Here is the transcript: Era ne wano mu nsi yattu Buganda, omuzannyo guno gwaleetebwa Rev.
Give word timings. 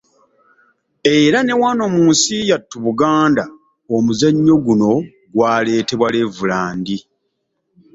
Era 1.17 1.39
ne 1.43 1.53
wano 1.61 1.83
mu 1.95 2.03
nsi 2.11 2.37
yattu 2.51 2.77
Buganda, 2.85 3.43
omuzannyo 3.95 4.55
guno 4.65 4.89
gwaleetebwa 5.33 6.07
Rev. 6.15 6.37